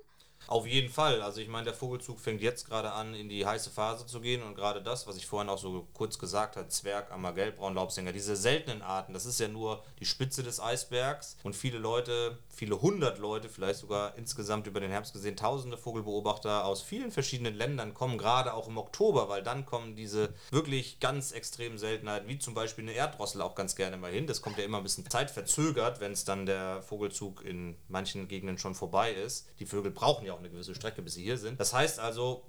[0.47, 1.21] Auf jeden Fall.
[1.21, 4.43] Also ich meine, der Vogelzug fängt jetzt gerade an, in die heiße Phase zu gehen
[4.43, 8.11] und gerade das, was ich vorhin auch so kurz gesagt habe, Zwerg, Ammer, Gelbbraun, Laubsänger,
[8.11, 12.81] diese seltenen Arten, das ist ja nur die Spitze des Eisbergs und viele Leute, viele
[12.81, 17.93] hundert Leute, vielleicht sogar insgesamt über den Herbst gesehen, tausende Vogelbeobachter aus vielen verschiedenen Ländern
[17.93, 22.53] kommen gerade auch im Oktober, weil dann kommen diese wirklich ganz extremen Seltenheiten, wie zum
[22.53, 24.27] Beispiel eine Erdrossel auch ganz gerne mal hin.
[24.27, 28.57] Das kommt ja immer ein bisschen zeitverzögert, wenn es dann der Vogelzug in manchen Gegenden
[28.57, 29.47] schon vorbei ist.
[29.59, 31.59] Die Vögel brauchen ja auch eine gewisse Strecke, bis sie hier sind.
[31.59, 32.43] Das heißt also,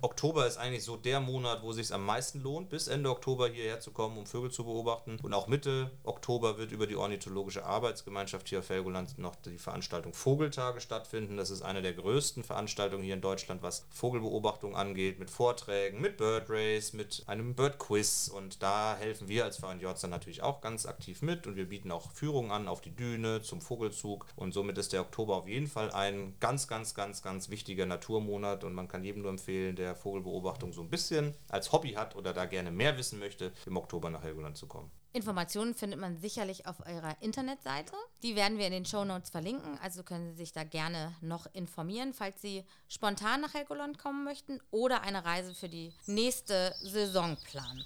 [0.00, 3.48] Oktober ist eigentlich so der Monat, wo es sich am meisten lohnt, bis Ende Oktober
[3.48, 5.18] hierher zu kommen, um Vögel zu beobachten.
[5.22, 10.12] Und auch Mitte Oktober wird über die Ornithologische Arbeitsgemeinschaft hier auf Helgoland noch die Veranstaltung
[10.12, 11.38] Vogeltage stattfinden.
[11.38, 16.18] Das ist eine der größten Veranstaltungen hier in Deutschland, was Vogelbeobachtung angeht, mit Vorträgen, mit
[16.18, 18.28] Bird Race, mit einem Bird Quiz.
[18.28, 21.90] Und da helfen wir als Verein Jorza natürlich auch ganz aktiv mit und wir bieten
[21.90, 24.26] auch Führungen an auf die Düne, zum Vogelzug.
[24.36, 28.64] Und somit ist der Oktober auf jeden Fall ein ganz, ganz, ganz, ganz wichtiger Naturmonat
[28.64, 32.32] und man kann jedem nur empfehlen, der Vogelbeobachtung so ein bisschen als Hobby hat oder
[32.32, 34.90] da gerne mehr wissen möchte, im Oktober nach Helgoland zu kommen.
[35.14, 37.92] Informationen findet man sicherlich auf eurer Internetseite.
[38.24, 41.46] Die werden wir in den Show Notes verlinken, also können Sie sich da gerne noch
[41.54, 47.36] informieren, falls Sie spontan nach Helgoland kommen möchten oder eine Reise für die nächste Saison
[47.44, 47.84] planen.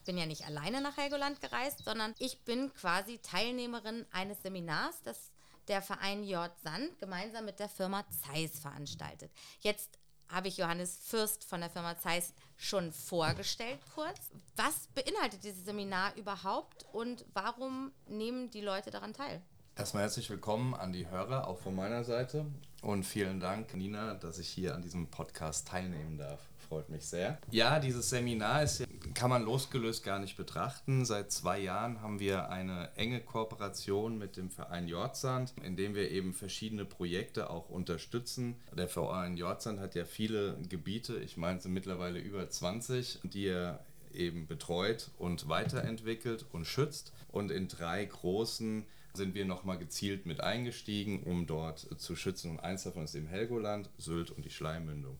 [0.00, 5.02] Ich bin ja nicht alleine nach Helgoland gereist, sondern ich bin quasi Teilnehmerin eines Seminars,
[5.02, 5.30] das
[5.68, 6.50] der Verein J.
[6.62, 9.30] Sand gemeinsam mit der Firma Zeiss veranstaltet.
[9.60, 9.98] Jetzt
[10.28, 14.30] habe ich Johannes Fürst von der Firma Zeiss schon vorgestellt kurz.
[14.56, 19.42] Was beinhaltet dieses Seminar überhaupt und warum nehmen die Leute daran teil?
[19.76, 22.46] Erstmal herzlich willkommen an die Hörer, auch von meiner Seite.
[22.80, 27.38] Und vielen Dank, Nina, dass ich hier an diesem Podcast teilnehmen darf freut mich sehr.
[27.50, 28.84] Ja, dieses Seminar ist,
[29.14, 31.04] kann man losgelöst gar nicht betrachten.
[31.04, 36.10] Seit zwei Jahren haben wir eine enge Kooperation mit dem Verein Jordsand, in dem wir
[36.10, 38.56] eben verschiedene Projekte auch unterstützen.
[38.76, 43.46] Der Verein Jordsand hat ja viele Gebiete, ich meine, es sind mittlerweile über 20, die
[43.46, 47.12] er eben betreut und weiterentwickelt und schützt.
[47.28, 48.86] Und in drei großen
[49.16, 52.52] sind wir nochmal gezielt mit eingestiegen, um dort zu schützen.
[52.52, 55.18] Und eins davon ist eben Helgoland, Sylt und die Schleimmündung.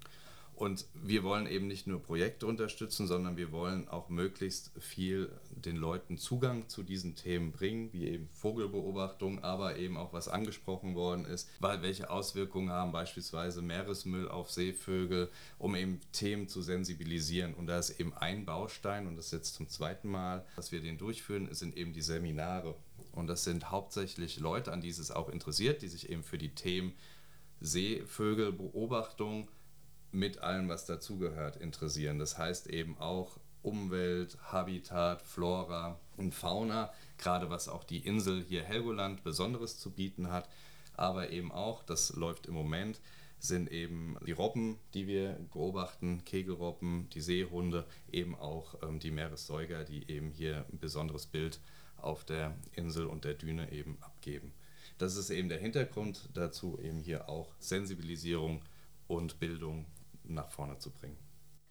[0.57, 5.77] Und wir wollen eben nicht nur Projekte unterstützen, sondern wir wollen auch möglichst viel den
[5.77, 11.27] Leuten Zugang zu diesen Themen bringen, wie eben Vogelbeobachtung, aber eben auch was angesprochen worden
[11.27, 15.29] ist, weil welche Auswirkungen haben beispielsweise Meeresmüll auf Seevögel,
[15.59, 17.53] um eben Themen zu sensibilisieren.
[17.53, 20.81] Und da ist eben ein Baustein, und das ist jetzt zum zweiten Mal, dass wir
[20.81, 22.75] den durchführen, sind eben die Seminare.
[23.17, 26.55] Und das sind hauptsächlich Leute, an die es auch interessiert, die sich eben für die
[26.55, 26.93] Themen
[27.61, 29.49] Seevögelbeobachtung,
[30.13, 32.19] mit allem, was dazugehört, interessieren.
[32.19, 38.63] Das heißt eben auch Umwelt, Habitat, Flora und Fauna, gerade was auch die Insel hier
[38.63, 40.49] Helgoland Besonderes zu bieten hat,
[40.95, 43.01] aber eben auch, das läuft im Moment,
[43.39, 49.85] sind eben die Robben, die wir beobachten, Kegelrobben, die Seehunde, eben auch ähm, die Meeressäuger,
[49.85, 51.61] die eben hier ein besonderes Bild
[52.07, 54.55] auf der Insel und der Düne eben abgeben.
[54.99, 58.63] Das ist eben der Hintergrund dazu, eben hier auch Sensibilisierung
[59.07, 59.87] und Bildung
[60.25, 61.19] nach vorne zu bringen.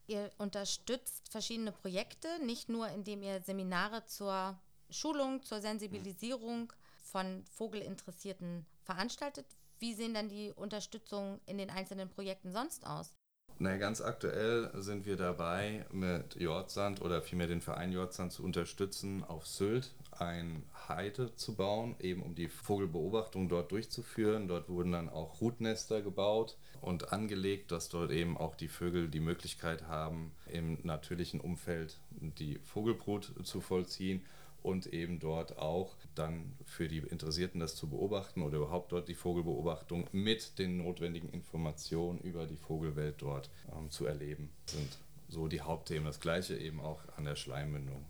[0.07, 4.59] Ihr unterstützt verschiedene Projekte, nicht nur indem ihr Seminare zur
[4.91, 6.71] Schulung, zur Sensibilisierung
[7.01, 9.47] von Vogelinteressierten veranstaltet.
[9.79, 13.15] Wie sehen dann die Unterstützung in den einzelnen Projekten sonst aus?
[13.57, 19.23] Na, ganz aktuell sind wir dabei, mit Jordsand oder vielmehr den Verein Jordsand zu unterstützen,
[19.23, 24.49] auf Sylt ein Heide zu bauen, eben um die Vogelbeobachtung dort durchzuführen.
[24.49, 29.21] Dort wurden dann auch Hutnester gebaut und angelegt, dass dort eben auch die Vögel die
[29.21, 34.21] Möglichkeit haben, im natürlichen Umfeld die Vogelbrut zu vollziehen
[34.65, 39.13] und eben dort auch dann für die Interessierten das zu beobachten oder überhaupt dort die
[39.13, 44.49] Vogelbeobachtung mit den notwendigen Informationen über die Vogelwelt dort ähm, zu erleben.
[44.65, 44.97] Das sind
[45.29, 46.05] so die Hauptthemen.
[46.05, 48.03] Das gleiche eben auch an der Schleimmündung.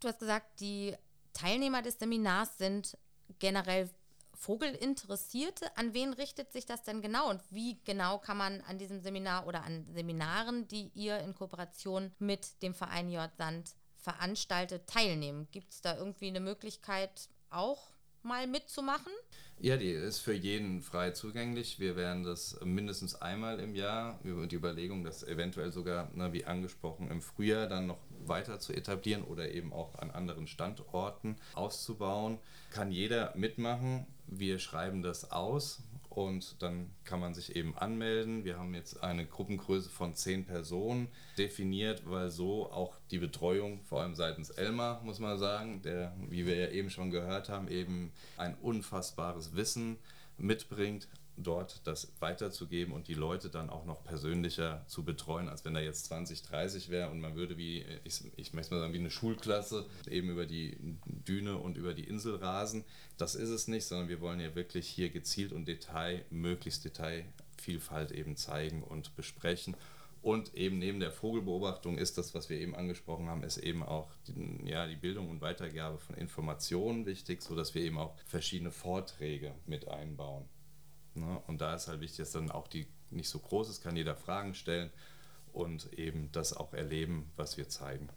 [0.00, 0.94] Du hast gesagt, die
[1.32, 2.96] Teilnehmer des Seminars sind
[3.40, 3.90] generell
[4.34, 9.00] Vogelinteressierte, an wen richtet sich das denn genau und wie genau kann man an diesem
[9.00, 13.30] Seminar oder an Seminaren, die ihr in Kooperation mit dem Verein J.
[13.36, 13.74] Sand
[14.06, 15.48] veranstaltet, teilnehmen?
[15.50, 17.90] Gibt es da irgendwie eine Möglichkeit auch
[18.22, 19.12] mal mitzumachen?
[19.58, 21.80] Ja, die ist für jeden frei zugänglich.
[21.80, 26.44] Wir werden das mindestens einmal im Jahr über die Überlegung, das eventuell sogar, na, wie
[26.44, 32.38] angesprochen, im Frühjahr dann noch weiter zu etablieren oder eben auch an anderen Standorten auszubauen.
[32.70, 34.06] Kann jeder mitmachen.
[34.28, 35.82] Wir schreiben das aus
[36.16, 38.46] und dann kann man sich eben anmelden.
[38.46, 44.00] Wir haben jetzt eine Gruppengröße von zehn Personen definiert, weil so auch die Betreuung, vor
[44.00, 48.12] allem seitens Elmar, muss man sagen, der, wie wir ja eben schon gehört haben, eben
[48.38, 49.98] ein unfassbares Wissen
[50.38, 55.74] mitbringt, dort das weiterzugeben und die Leute dann auch noch persönlicher zu betreuen, als wenn
[55.74, 58.98] da jetzt 20, 30 wäre und man würde wie, ich, ich möchte mal sagen, wie
[58.98, 62.84] eine Schulklasse eben über die Düne und über die Insel rasen.
[63.16, 68.12] Das ist es nicht, sondern wir wollen ja wirklich hier gezielt und Detail, möglichst Detailvielfalt
[68.12, 69.76] eben zeigen und besprechen.
[70.26, 74.10] Und eben neben der Vogelbeobachtung ist das, was wir eben angesprochen haben, ist eben auch
[74.26, 79.54] die, ja, die Bildung und Weitergabe von Informationen wichtig, sodass wir eben auch verschiedene Vorträge
[79.66, 80.48] mit einbauen.
[81.16, 81.40] Ne?
[81.46, 84.16] Und da ist halt wichtig, dass dann auch die nicht so groß ist, kann jeder
[84.16, 84.90] Fragen stellen
[85.52, 88.08] und eben das auch erleben, was wir zeigen.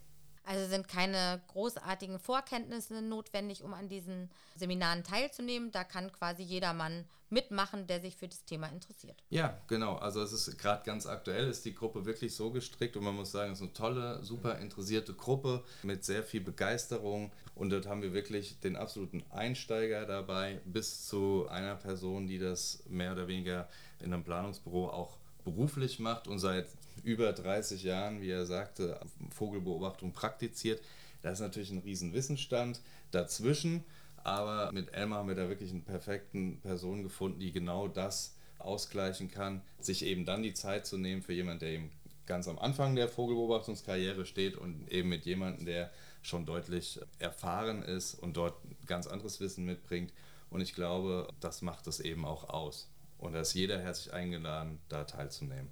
[0.43, 5.71] Also sind keine großartigen Vorkenntnisse notwendig, um an diesen Seminaren teilzunehmen.
[5.71, 9.23] Da kann quasi jedermann mitmachen, der sich für das Thema interessiert.
[9.29, 9.97] Ja, genau.
[9.97, 13.31] Also es ist gerade ganz aktuell, ist die Gruppe wirklich so gestrickt und man muss
[13.31, 17.31] sagen, es ist eine tolle, super interessierte Gruppe mit sehr viel Begeisterung.
[17.53, 22.83] Und dort haben wir wirklich den absoluten Einsteiger dabei, bis zu einer Person, die das
[22.87, 26.67] mehr oder weniger in einem Planungsbüro auch beruflich macht und seit
[27.03, 28.99] über 30 Jahren, wie er sagte,
[29.31, 30.81] Vogelbeobachtung praktiziert.
[31.21, 33.83] Das ist natürlich ein riesen Wissensstand dazwischen,
[34.23, 39.31] aber mit Elmar haben wir da wirklich einen perfekten Person gefunden, die genau das ausgleichen
[39.31, 41.91] kann, sich eben dann die Zeit zu nehmen für jemanden, der eben
[42.25, 48.13] ganz am Anfang der Vogelbeobachtungskarriere steht und eben mit jemandem, der schon deutlich erfahren ist
[48.13, 50.13] und dort ganz anderes Wissen mitbringt.
[50.49, 52.87] Und ich glaube, das macht es eben auch aus.
[53.19, 55.71] Und da ist jeder herzlich eingeladen, da teilzunehmen.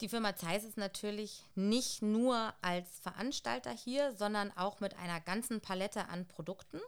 [0.00, 5.60] Die Firma Zeiss ist natürlich nicht nur als Veranstalter hier, sondern auch mit einer ganzen
[5.60, 6.80] Palette an Produkten,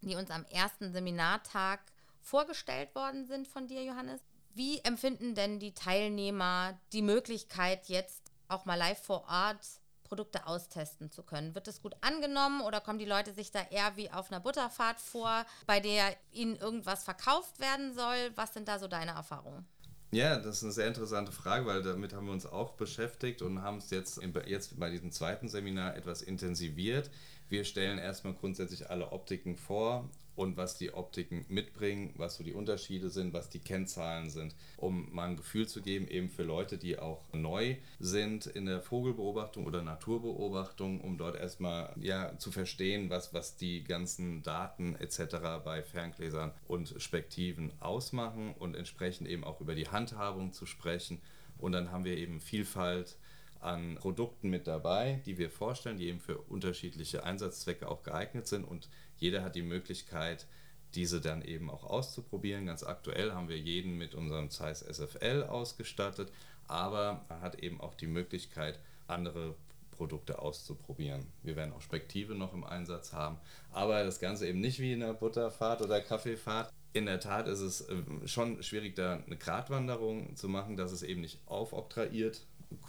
[0.00, 1.80] die uns am ersten Seminartag
[2.22, 4.22] vorgestellt worden sind von dir, Johannes.
[4.54, 9.66] Wie empfinden denn die Teilnehmer die Möglichkeit, jetzt auch mal live vor Ort
[10.14, 11.56] Produkte austesten zu können?
[11.56, 15.00] Wird das gut angenommen oder kommen die Leute sich da eher wie auf einer Butterfahrt
[15.00, 18.30] vor, bei der ihnen irgendwas verkauft werden soll?
[18.36, 19.66] Was sind da so deine Erfahrungen?
[20.12, 23.62] Ja, das ist eine sehr interessante Frage, weil damit haben wir uns auch beschäftigt und
[23.62, 27.10] haben es jetzt, jetzt bei diesem zweiten Seminar etwas intensiviert.
[27.48, 32.52] Wir stellen erstmal grundsätzlich alle Optiken vor und was die Optiken mitbringen, was so die
[32.52, 36.78] Unterschiede sind, was die Kennzahlen sind, um mal ein Gefühl zu geben, eben für Leute,
[36.78, 43.10] die auch neu sind in der Vogelbeobachtung oder Naturbeobachtung, um dort erstmal ja, zu verstehen,
[43.10, 45.36] was, was die ganzen Daten etc.
[45.64, 51.20] bei Ferngläsern und Spektiven ausmachen und entsprechend eben auch über die Handhabung zu sprechen.
[51.58, 53.16] Und dann haben wir eben Vielfalt
[53.64, 58.64] an Produkten mit dabei, die wir vorstellen, die eben für unterschiedliche Einsatzzwecke auch geeignet sind
[58.64, 60.46] und jeder hat die Möglichkeit,
[60.94, 62.66] diese dann eben auch auszuprobieren.
[62.66, 66.30] Ganz aktuell haben wir jeden mit unserem Zeiss SFL ausgestattet,
[66.68, 69.54] aber er hat eben auch die Möglichkeit, andere
[69.90, 71.26] Produkte auszuprobieren.
[71.42, 73.38] Wir werden auch Spektive noch im Einsatz haben,
[73.70, 76.72] aber das Ganze eben nicht wie in einer Butterfahrt oder Kaffeefahrt.
[76.92, 81.02] In der Tat ist es ähm, schon schwierig, da eine Gratwanderung zu machen, dass es
[81.02, 82.42] eben nicht aufoktraiert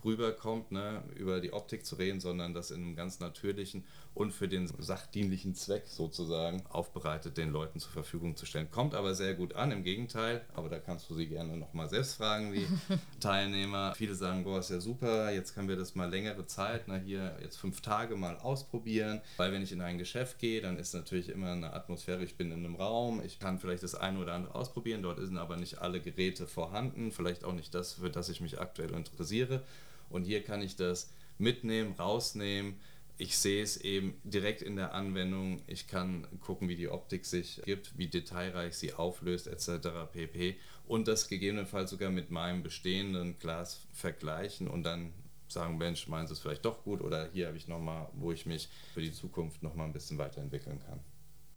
[0.04, 3.84] rüberkommt, ne, über die Optik zu reden, sondern das in einem ganz natürlichen
[4.16, 8.72] und für den sachdienlichen Zweck sozusagen aufbereitet den Leuten zur Verfügung zu stellen.
[8.72, 12.16] Kommt aber sehr gut an, im Gegenteil, aber da kannst du sie gerne nochmal selbst
[12.16, 12.66] fragen, die
[13.20, 13.94] Teilnehmer.
[13.96, 17.38] Viele sagen, boah, ist ja super, jetzt können wir das mal längere Zeit, na hier
[17.42, 21.30] jetzt fünf Tage mal ausprobieren, weil wenn ich in ein Geschäft gehe, dann ist natürlich
[21.30, 24.56] immer eine Atmosphäre, ich bin in einem Raum, ich kann vielleicht das eine oder andere
[24.56, 28.40] ausprobieren, dort sind aber nicht alle Geräte vorhanden, vielleicht auch nicht das, für das ich
[28.40, 29.62] mich aktuell interessiere.
[30.10, 32.76] Und hier kann ich das mitnehmen, rausnehmen.
[33.18, 35.62] Ich sehe es eben direkt in der Anwendung.
[35.68, 39.88] Ich kann gucken, wie die Optik sich gibt, wie detailreich sie auflöst, etc.
[40.12, 40.58] pp.
[40.86, 45.14] Und das gegebenenfalls sogar mit meinem bestehenden Glas vergleichen und dann
[45.48, 48.46] sagen, Mensch, meinen Sie es vielleicht doch gut oder hier habe ich nochmal, wo ich
[48.46, 51.00] mich für die Zukunft nochmal ein bisschen weiterentwickeln kann.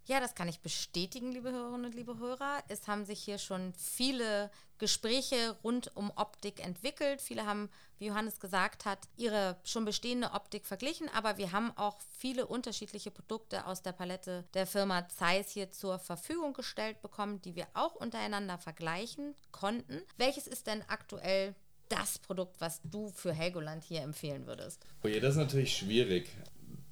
[0.08, 2.64] Ja, das kann ich bestätigen, liebe Hörerinnen und liebe Hörer.
[2.68, 7.20] es haben sich hier schon viele Gespräche rund um Optik entwickelt.
[7.20, 7.68] Viele haben,
[7.98, 13.10] wie Johannes gesagt hat, ihre schon bestehende Optik verglichen, aber wir haben auch viele unterschiedliche
[13.10, 17.94] Produkte aus der Palette der Firma Zeiss hier zur Verfügung gestellt bekommen, die wir auch
[17.94, 20.00] untereinander vergleichen konnten.
[20.16, 21.54] Welches ist denn aktuell
[21.90, 24.86] das Produkt, was du für Helgoland hier empfehlen würdest?
[25.04, 26.30] Oh je, das ist natürlich schwierig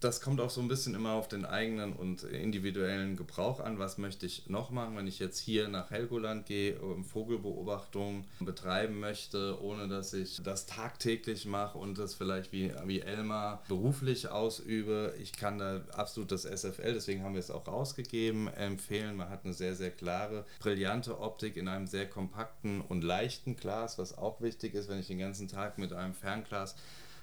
[0.00, 3.78] das kommt auch so ein bisschen immer auf den eigenen und individuellen Gebrauch an.
[3.78, 9.00] Was möchte ich noch machen, wenn ich jetzt hier nach Helgoland gehe, und Vogelbeobachtung betreiben
[9.00, 15.14] möchte, ohne dass ich das tagtäglich mache und das vielleicht wie, wie Elmar beruflich ausübe.
[15.20, 19.16] Ich kann da absolut das SFL, deswegen haben wir es auch rausgegeben, empfehlen.
[19.16, 23.98] Man hat eine sehr, sehr klare, brillante Optik in einem sehr kompakten und leichten Glas,
[23.98, 26.76] was auch wichtig ist, wenn ich den ganzen Tag mit einem Fernglas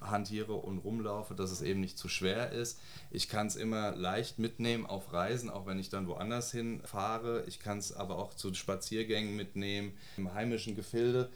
[0.10, 2.80] hantiere und rumlaufe, dass es eben nicht zu schwer ist.
[3.12, 7.44] Ich kann es immer leicht mitnehmen auf Reisen, auch wenn ich dann woanders hinfahre.
[7.48, 11.30] Ich kann es aber auch zu Spaziergängen mitnehmen im heimischen Gefilde.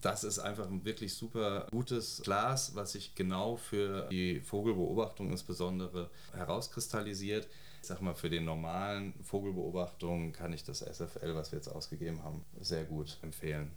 [0.00, 6.10] Das ist einfach ein wirklich super gutes Glas, was sich genau für die Vogelbeobachtung insbesondere
[6.32, 7.46] herauskristallisiert.
[7.80, 12.22] Ich sag mal, für den normalen Vogelbeobachtungen kann ich das SFL, was wir jetzt ausgegeben
[12.24, 13.70] haben, sehr gut empfehlen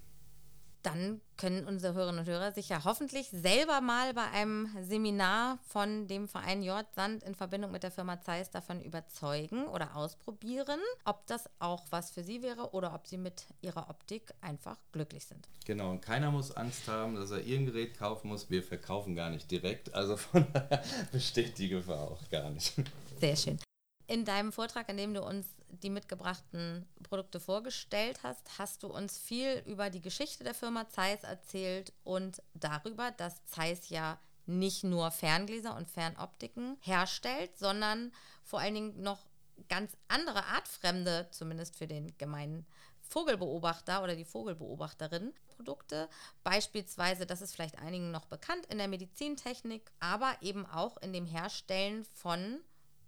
[0.84, 6.08] dann können unsere Hörerinnen und Hörer sich ja hoffentlich selber mal bei einem Seminar von
[6.08, 11.50] dem Verein Jordsand in Verbindung mit der Firma Zeiss davon überzeugen oder ausprobieren, ob das
[11.60, 15.48] auch was für sie wäre oder ob sie mit ihrer Optik einfach glücklich sind.
[15.66, 18.50] Genau, und keiner muss Angst haben, dass er ihr Gerät kaufen muss.
[18.50, 22.74] Wir verkaufen gar nicht direkt, also von daher besteht die Gefahr auch gar nicht.
[23.20, 23.60] Sehr schön.
[24.08, 29.18] In deinem Vortrag, in dem du uns die mitgebrachten Produkte vorgestellt hast, hast du uns
[29.18, 35.12] viel über die Geschichte der Firma Zeiss erzählt und darüber, dass Zeiss ja nicht nur
[35.12, 38.12] Ferngläser und Fernoptiken herstellt, sondern
[38.44, 39.28] vor allen Dingen noch
[39.70, 42.66] ganz andere artfremde, zumindest für den gemeinen
[43.02, 46.10] Vogelbeobachter oder die Vogelbeobachterin Produkte.
[46.44, 51.26] Beispielsweise, das ist vielleicht einigen noch bekannt, in der Medizintechnik, aber eben auch in dem
[51.26, 52.60] Herstellen von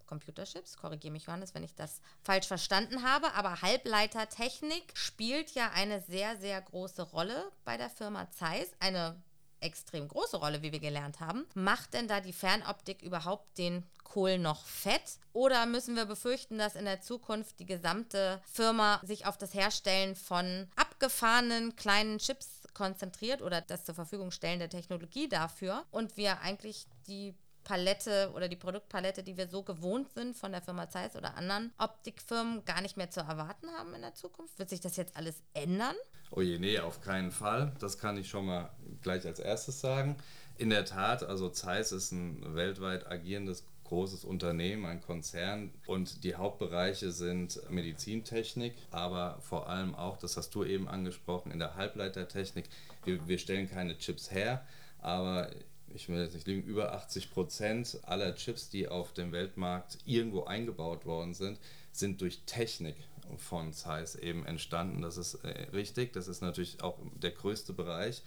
[0.10, 0.76] Computerchips.
[0.76, 3.34] Korrigiere mich, Johannes, wenn ich das falsch verstanden habe.
[3.36, 8.72] Aber Halbleitertechnik spielt ja eine sehr, sehr große Rolle bei der Firma Zeiss.
[8.80, 9.22] Eine
[9.62, 11.46] extrem große Rolle, wie wir gelernt haben.
[11.54, 15.20] Macht denn da die Fernoptik überhaupt den Kohl noch fett?
[15.34, 20.16] Oder müssen wir befürchten, dass in der Zukunft die gesamte Firma sich auf das Herstellen
[20.16, 26.40] von abgefahrenen kleinen Chips konzentriert oder das zur Verfügung stellen der Technologie dafür und wir
[26.40, 27.36] eigentlich die
[27.70, 31.72] Palette oder die Produktpalette, die wir so gewohnt sind von der Firma Zeiss oder anderen
[31.78, 34.58] Optikfirmen, gar nicht mehr zu erwarten haben in der Zukunft?
[34.58, 35.96] Wird sich das jetzt alles ändern?
[36.32, 37.72] Oh je, nee, auf keinen Fall.
[37.80, 38.72] Das kann ich schon mal
[39.04, 40.16] gleich als erstes sagen.
[40.58, 46.34] In der Tat, also Zeiss ist ein weltweit agierendes großes Unternehmen, ein Konzern und die
[46.34, 52.66] Hauptbereiche sind Medizintechnik, aber vor allem auch, das hast du eben angesprochen, in der Halbleitertechnik.
[53.04, 54.66] Wir, wir stellen keine Chips her,
[55.02, 55.52] aber
[55.94, 60.44] ich will jetzt nicht lügen, über 80 Prozent aller Chips, die auf dem Weltmarkt irgendwo
[60.44, 61.60] eingebaut worden sind,
[61.92, 62.96] sind durch Technik
[63.38, 65.02] von Zeiss eben entstanden.
[65.02, 66.14] Das ist äh, richtig.
[66.14, 68.22] Das ist natürlich auch der größte Bereich,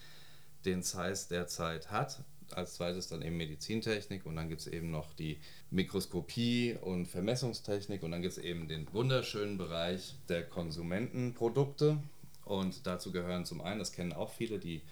[0.64, 2.22] den Zeiss derzeit hat.
[2.54, 5.38] Als zweites dann eben Medizintechnik und dann gibt es eben noch die
[5.70, 11.98] Mikroskopie und Vermessungstechnik und dann gibt es eben den wunderschönen Bereich der Konsumentenprodukte.
[12.44, 14.82] Und dazu gehören zum einen, das kennen auch viele, die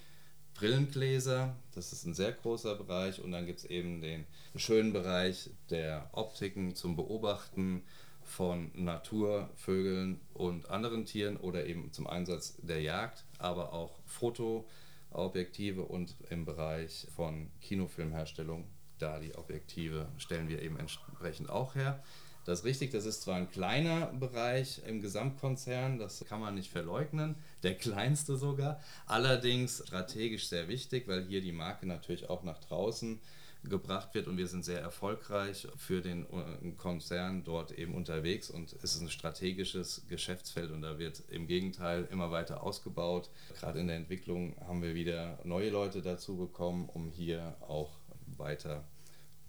[0.61, 5.49] Brillengläser, das ist ein sehr großer Bereich und dann gibt es eben den schönen Bereich
[5.71, 7.83] der Optiken zum Beobachten
[8.25, 16.15] von Naturvögeln und anderen Tieren oder eben zum Einsatz der Jagd, aber auch Fotoobjektive und
[16.29, 18.69] im Bereich von Kinofilmherstellung,
[18.99, 22.03] da die Objektive stellen wir eben entsprechend auch her.
[22.45, 26.71] Das ist richtig, das ist zwar ein kleiner Bereich im Gesamtkonzern, das kann man nicht
[26.71, 32.59] verleugnen, der kleinste sogar, allerdings strategisch sehr wichtig, weil hier die Marke natürlich auch nach
[32.59, 33.21] draußen
[33.65, 38.73] gebracht wird und wir sind sehr erfolgreich für den äh, Konzern dort eben unterwegs und
[38.83, 43.29] es ist ein strategisches Geschäftsfeld und da wird im Gegenteil immer weiter ausgebaut.
[43.61, 47.91] Gerade in der Entwicklung haben wir wieder neue Leute dazu bekommen, um hier auch
[48.39, 48.85] weiter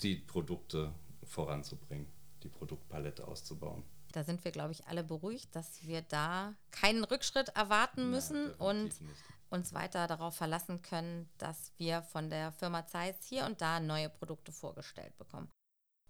[0.02, 0.92] die Produkte
[1.24, 3.84] voranzubringen die Produktpalette auszubauen.
[4.12, 8.56] Da sind wir, glaube ich, alle beruhigt, dass wir da keinen Rückschritt erwarten müssen ja,
[8.66, 9.24] und nicht.
[9.50, 14.10] uns weiter darauf verlassen können, dass wir von der Firma Zeiss hier und da neue
[14.10, 15.50] Produkte vorgestellt bekommen.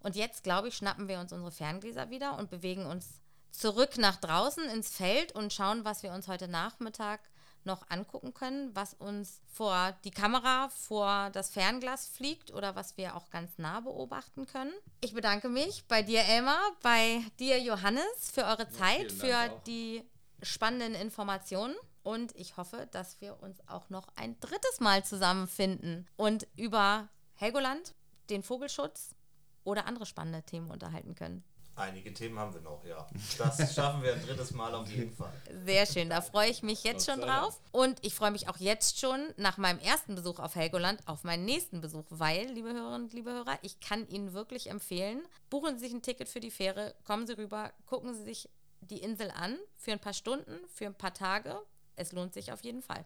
[0.03, 3.21] Und jetzt, glaube ich, schnappen wir uns unsere Ferngläser wieder und bewegen uns
[3.51, 7.19] zurück nach draußen ins Feld und schauen, was wir uns heute Nachmittag
[7.66, 13.16] noch angucken können, was uns vor die Kamera, vor das Fernglas fliegt oder was wir
[13.16, 14.74] auch ganz nah beobachten können.
[15.01, 20.03] Ich bedanke mich bei dir, Elmar, bei dir, Johannes, für eure Zeit, für die
[20.41, 26.47] spannenden Informationen und ich hoffe, dass wir uns auch noch ein drittes Mal zusammenfinden und
[26.55, 27.93] über Helgoland,
[28.30, 29.16] den Vogelschutz
[29.64, 31.43] oder andere spannende Themen unterhalten können.
[31.76, 33.07] Einige Themen haben wir noch, ja.
[33.38, 35.32] Das schaffen wir ein drittes Mal auf jeden Fall.
[35.65, 37.59] Sehr schön, da freue ich mich jetzt schon drauf.
[37.72, 41.45] Und ich freue mich auch jetzt schon nach meinem ersten Besuch auf Helgoland auf meinen
[41.45, 45.86] nächsten Besuch, weil, liebe Hörerinnen und liebe Hörer, ich kann Ihnen wirklich empfehlen, buchen Sie
[45.86, 48.49] sich ein Ticket für die Fähre, kommen Sie rüber, gucken Sie sich
[48.82, 51.57] die Insel an für ein paar Stunden, für ein paar Tage.
[51.95, 53.05] Es lohnt sich auf jeden Fall.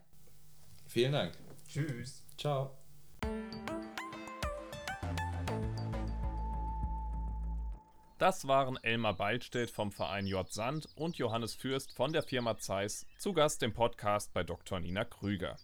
[0.86, 1.34] Vielen Dank.
[1.68, 2.24] Tschüss.
[2.36, 2.85] Ciao.
[8.18, 10.50] Das waren Elmar Beilstedt vom Verein J.
[10.50, 14.80] Sand und Johannes Fürst von der Firma Zeiss zu Gast im Podcast bei Dr.
[14.80, 15.58] Nina Krüger.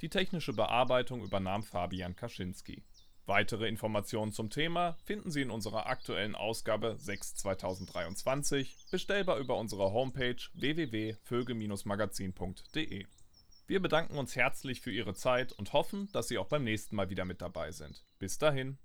[0.00, 2.82] Die technische Bearbeitung übernahm Fabian Kaczynski.
[3.26, 9.92] Weitere Informationen zum Thema finden Sie in unserer aktuellen Ausgabe 6 2023, bestellbar über unsere
[9.92, 13.04] Homepage www.vögel-magazin.de.
[13.66, 17.10] Wir bedanken uns herzlich für Ihre Zeit und hoffen, dass Sie auch beim nächsten Mal
[17.10, 18.02] wieder mit dabei sind.
[18.18, 18.78] Bis dahin.